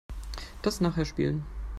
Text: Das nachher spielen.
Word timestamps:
Das 0.63 0.81
nachher 0.81 1.05
spielen. 1.05 1.45